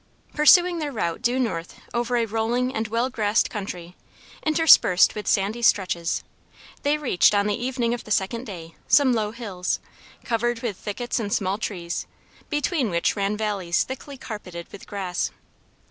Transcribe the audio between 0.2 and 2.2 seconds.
Pursuing their route due north over